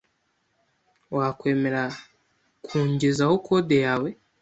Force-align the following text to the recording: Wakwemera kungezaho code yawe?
Wakwemera 1.15 1.83
kungezaho 2.65 3.35
code 3.47 3.75
yawe? 3.85 4.09